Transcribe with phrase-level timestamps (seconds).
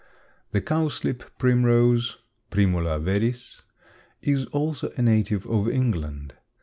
[0.51, 2.17] The cowslip primrose
[2.49, 3.61] (Primula veris)
[4.19, 6.33] is also a native of England.